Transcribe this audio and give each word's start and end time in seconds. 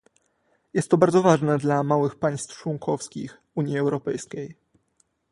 Jest 0.73 0.89
to 0.89 0.97
bardzo 0.97 1.21
ważne 1.21 1.57
dla 1.57 1.83
małych 1.83 2.15
państw 2.15 2.57
członkowskich 2.61 3.41
Unii 3.55 3.77
Europejskiej 3.77 4.55